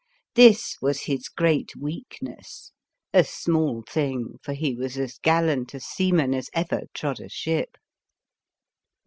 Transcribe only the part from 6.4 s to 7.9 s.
ever trod a ship.